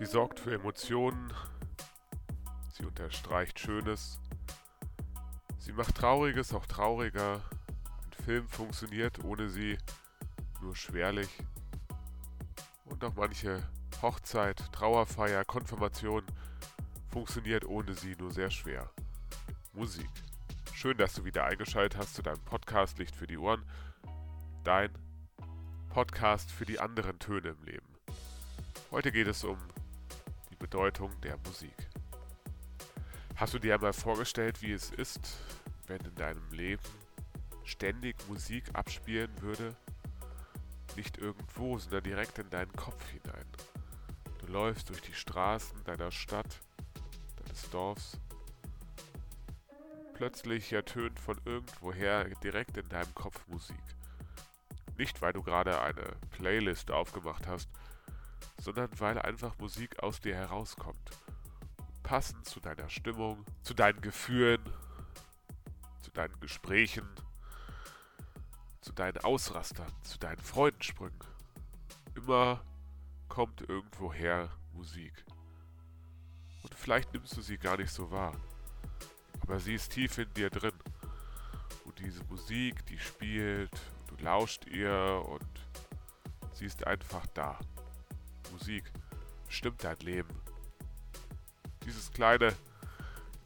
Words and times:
Sie 0.00 0.06
sorgt 0.06 0.40
für 0.40 0.54
Emotionen. 0.54 1.30
Sie 2.72 2.86
unterstreicht 2.86 3.60
Schönes. 3.60 4.18
Sie 5.58 5.74
macht 5.74 5.94
Trauriges 5.94 6.54
auch 6.54 6.64
trauriger. 6.64 7.42
Ein 8.06 8.24
Film 8.24 8.48
funktioniert 8.48 9.22
ohne 9.22 9.50
sie 9.50 9.76
nur 10.62 10.74
schwerlich. 10.74 11.28
Und 12.86 13.04
auch 13.04 13.14
manche 13.14 13.62
Hochzeit, 14.00 14.72
Trauerfeier, 14.72 15.44
Konfirmation 15.44 16.24
funktioniert 17.10 17.66
ohne 17.66 17.92
sie 17.92 18.16
nur 18.16 18.32
sehr 18.32 18.50
schwer. 18.50 18.88
Musik. 19.74 20.08
Schön, 20.72 20.96
dass 20.96 21.12
du 21.12 21.26
wieder 21.26 21.44
eingeschaltet 21.44 21.98
hast 22.00 22.14
zu 22.14 22.22
deinem 22.22 22.42
Podcast 22.46 22.98
Licht 22.98 23.14
für 23.14 23.26
die 23.26 23.36
Ohren. 23.36 23.66
Dein 24.64 24.96
Podcast 25.90 26.50
für 26.50 26.64
die 26.64 26.80
anderen 26.80 27.18
Töne 27.18 27.50
im 27.50 27.62
Leben. 27.64 27.86
Heute 28.90 29.12
geht 29.12 29.26
es 29.26 29.44
um 29.44 29.58
Bedeutung 30.60 31.10
der 31.22 31.36
Musik. 31.38 31.74
Hast 33.34 33.54
du 33.54 33.58
dir 33.58 33.74
einmal 33.74 33.94
vorgestellt, 33.94 34.60
wie 34.62 34.72
es 34.72 34.90
ist, 34.90 35.38
wenn 35.86 36.00
in 36.02 36.14
deinem 36.14 36.52
Leben 36.52 36.82
ständig 37.64 38.16
Musik 38.28 38.64
abspielen 38.74 39.32
würde? 39.40 39.74
Nicht 40.96 41.16
irgendwo, 41.16 41.78
sondern 41.78 42.04
direkt 42.04 42.38
in 42.38 42.50
deinen 42.50 42.72
Kopf 42.72 43.02
hinein. 43.08 43.46
Du 44.38 44.46
läufst 44.48 44.90
durch 44.90 45.00
die 45.00 45.14
Straßen 45.14 45.82
deiner 45.84 46.12
Stadt, 46.12 46.60
deines 47.36 47.68
Dorfs. 47.70 48.20
Plötzlich 50.12 50.72
ertönt 50.74 51.18
von 51.18 51.40
irgendwoher 51.46 52.24
direkt 52.42 52.76
in 52.76 52.88
deinem 52.90 53.14
Kopf 53.14 53.46
Musik. 53.48 53.82
Nicht, 54.98 55.22
weil 55.22 55.32
du 55.32 55.42
gerade 55.42 55.80
eine 55.80 56.16
Playlist 56.32 56.90
aufgemacht 56.90 57.46
hast, 57.46 57.69
sondern 58.60 58.90
weil 59.00 59.18
einfach 59.18 59.58
Musik 59.58 60.02
aus 60.02 60.20
dir 60.20 60.34
herauskommt. 60.34 61.10
Passend 62.02 62.46
zu 62.46 62.60
deiner 62.60 62.88
Stimmung, 62.88 63.44
zu 63.62 63.74
deinen 63.74 64.00
Gefühlen, 64.00 64.62
zu 66.02 66.10
deinen 66.10 66.38
Gesprächen, 66.40 67.08
zu 68.80 68.92
deinen 68.92 69.18
Ausrastern, 69.18 69.92
zu 70.02 70.18
deinen 70.18 70.40
Freudensprüngen. 70.40 71.18
Immer 72.14 72.62
kommt 73.28 73.62
irgendwoher 73.68 74.50
Musik. 74.72 75.24
Und 76.62 76.74
vielleicht 76.74 77.12
nimmst 77.12 77.36
du 77.36 77.42
sie 77.42 77.58
gar 77.58 77.76
nicht 77.76 77.92
so 77.92 78.10
wahr. 78.10 78.36
Aber 79.40 79.58
sie 79.58 79.74
ist 79.74 79.92
tief 79.92 80.18
in 80.18 80.32
dir 80.34 80.50
drin. 80.50 80.74
Und 81.84 81.98
diese 81.98 82.22
Musik, 82.24 82.84
die 82.86 82.98
spielt 82.98 83.70
Du 84.10 84.24
lauscht 84.24 84.66
ihr 84.66 85.24
und 85.28 85.46
sie 86.52 86.66
ist 86.66 86.86
einfach 86.86 87.26
da. 87.28 87.58
Musik 88.60 88.92
bestimmt 89.46 89.82
dein 89.82 89.96
Leben. 90.00 90.28
Dieses 91.86 92.12
kleine 92.12 92.54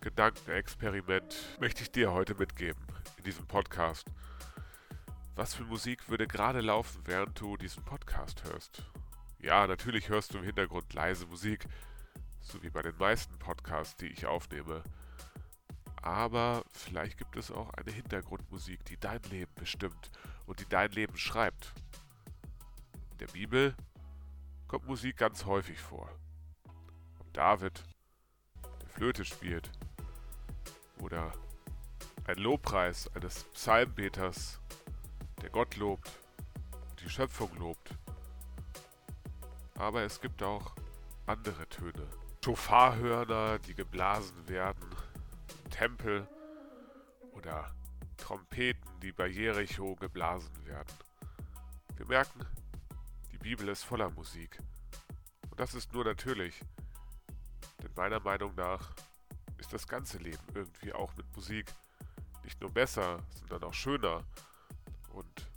Gedankenexperiment 0.00 1.58
möchte 1.60 1.82
ich 1.82 1.92
dir 1.92 2.12
heute 2.12 2.34
mitgeben 2.34 2.80
in 3.18 3.24
diesem 3.24 3.46
Podcast. 3.46 4.06
Was 5.34 5.52
für 5.52 5.64
Musik 5.64 6.08
würde 6.08 6.26
gerade 6.26 6.62
laufen, 6.62 7.02
während 7.04 7.38
du 7.38 7.58
diesen 7.58 7.84
Podcast 7.84 8.42
hörst? 8.44 8.84
Ja, 9.38 9.66
natürlich 9.66 10.08
hörst 10.08 10.32
du 10.32 10.38
im 10.38 10.44
Hintergrund 10.44 10.94
leise 10.94 11.26
Musik, 11.26 11.66
so 12.40 12.62
wie 12.62 12.70
bei 12.70 12.80
den 12.80 12.96
meisten 12.96 13.38
Podcasts, 13.38 13.96
die 13.96 14.06
ich 14.06 14.24
aufnehme. 14.24 14.82
Aber 16.00 16.64
vielleicht 16.72 17.18
gibt 17.18 17.36
es 17.36 17.50
auch 17.50 17.68
eine 17.74 17.92
Hintergrundmusik, 17.92 18.82
die 18.86 18.96
dein 18.96 19.22
Leben 19.24 19.52
bestimmt 19.56 20.10
und 20.46 20.58
die 20.60 20.68
dein 20.70 20.90
Leben 20.92 21.18
schreibt. 21.18 21.74
In 23.10 23.18
der 23.18 23.26
Bibel 23.26 23.76
kommt 24.72 24.88
Musik 24.88 25.18
ganz 25.18 25.44
häufig 25.44 25.78
vor. 25.78 26.08
Ob 27.18 27.30
David, 27.34 27.84
der 28.80 28.88
Flöte 28.88 29.22
spielt, 29.22 29.70
oder 30.98 31.30
ein 32.24 32.38
Lobpreis 32.38 33.14
eines 33.14 33.44
Psalmbeters, 33.52 34.62
der 35.42 35.50
Gott 35.50 35.76
lobt 35.76 36.10
und 36.88 37.02
die 37.02 37.10
Schöpfung 37.10 37.54
lobt. 37.58 37.90
Aber 39.74 40.04
es 40.04 40.22
gibt 40.22 40.42
auch 40.42 40.74
andere 41.26 41.68
Töne. 41.68 42.08
Schofarhörner, 42.42 43.58
die 43.58 43.74
geblasen 43.74 44.48
werden, 44.48 44.88
Tempel 45.68 46.26
oder 47.32 47.74
Trompeten, 48.16 48.90
die 49.02 49.12
bei 49.12 49.26
Jericho 49.26 49.96
geblasen 49.96 50.64
werden. 50.64 50.94
Wir 51.94 52.06
merken, 52.06 52.46
Bibel 53.42 53.68
ist 53.68 53.82
voller 53.82 54.08
Musik. 54.10 54.56
Und 55.50 55.58
das 55.58 55.74
ist 55.74 55.92
nur 55.92 56.04
natürlich, 56.04 56.60
denn 57.82 57.90
meiner 57.96 58.20
Meinung 58.20 58.54
nach 58.54 58.94
ist 59.58 59.72
das 59.72 59.86
ganze 59.88 60.18
Leben 60.18 60.42
irgendwie 60.54 60.92
auch 60.92 61.14
mit 61.16 61.26
Musik 61.34 61.66
nicht 62.44 62.60
nur 62.60 62.70
besser, 62.70 63.18
sondern 63.38 63.64
auch 63.64 63.74
schöner. 63.74 64.24
Und 65.08 65.50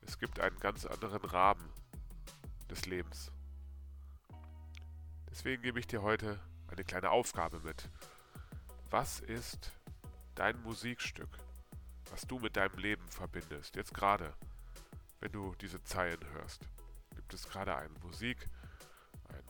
es 0.00 0.18
gibt 0.18 0.40
einen 0.40 0.58
ganz 0.58 0.86
anderen 0.86 1.22
Rahmen 1.22 1.70
des 2.70 2.86
Lebens. 2.86 3.30
Deswegen 5.30 5.62
gebe 5.62 5.78
ich 5.78 5.86
dir 5.86 6.02
heute 6.02 6.40
eine 6.68 6.82
kleine 6.82 7.10
Aufgabe 7.10 7.60
mit. 7.60 7.90
Was 8.90 9.20
ist 9.20 9.70
dein 10.34 10.60
Musikstück, 10.62 11.38
was 12.10 12.26
du 12.26 12.38
mit 12.38 12.56
deinem 12.56 12.78
Leben 12.78 13.06
verbindest? 13.08 13.76
Jetzt 13.76 13.92
gerade, 13.92 14.34
wenn 15.20 15.32
du 15.32 15.54
diese 15.56 15.82
Zeilen 15.84 16.24
hörst. 16.32 16.66
Gibt 17.28 17.44
es 17.44 17.50
gerade 17.50 17.76
eine 17.76 17.98
Musik, 17.98 18.38
ein 19.28 19.44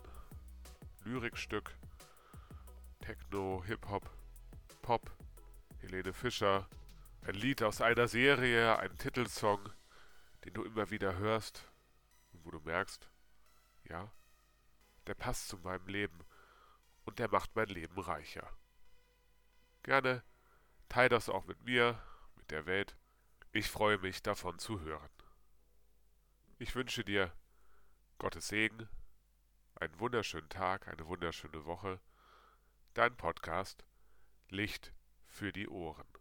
Lyrikstück, 1.05 1.73
Techno, 2.99 3.63
Hip-Hop, 3.65 4.11
Pop, 4.83 5.09
Helene 5.79 6.13
Fischer, 6.13 6.69
ein 7.23 7.37
Lied 7.37 7.63
aus 7.63 7.81
einer 7.81 8.09
Serie, 8.09 8.77
ein 8.81 8.99
Titelsong, 8.99 9.61
den 10.45 10.55
du 10.55 10.65
immer 10.65 10.91
wieder 10.91 11.19
hörst 11.19 11.71
und 12.33 12.45
wo 12.45 12.51
du 12.51 12.59
merkst, 12.59 13.09
ja, 13.85 14.11
der 15.07 15.15
passt 15.15 15.47
zu 15.47 15.57
meinem 15.59 15.87
Leben 15.87 16.19
und 17.05 17.21
der 17.21 17.31
macht 17.31 17.55
mein 17.55 17.69
Leben 17.69 18.01
reicher. 18.01 18.51
Gerne 19.85 20.25
teile 20.89 21.11
das 21.11 21.29
auch 21.29 21.45
mit 21.45 21.63
mir, 21.63 22.03
mit 22.35 22.51
der 22.51 22.67
Welt. 22.67 22.97
Ich 23.53 23.71
freue 23.71 23.99
mich 23.99 24.21
davon 24.21 24.59
zu 24.59 24.81
hören. 24.81 25.11
Ich 26.59 26.75
wünsche 26.75 27.05
dir 27.05 27.33
Gottes 28.19 28.49
Segen, 28.49 28.89
einen 29.77 30.01
wunderschönen 30.01 30.49
Tag, 30.49 30.89
eine 30.89 31.07
wunderschöne 31.07 31.65
Woche. 31.67 32.01
Dein 32.95 33.17
Podcast 33.17 33.85
Licht 34.49 34.93
für 35.29 35.53
die 35.53 35.69
Ohren. 35.69 36.18